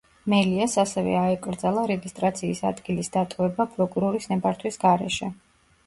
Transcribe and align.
მელიას 0.33 0.77
ასევე 0.83 1.13
აეკრძალა 1.25 1.85
რეგისტრაციის 1.93 2.65
ადგილის 2.73 3.15
დატოვება 3.19 3.71
პროკურორის 3.77 4.31
ნებართვის 4.35 4.87
გარეშე. 4.87 5.35